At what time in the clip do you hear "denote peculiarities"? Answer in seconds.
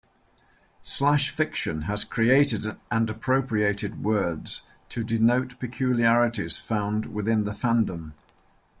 5.03-6.57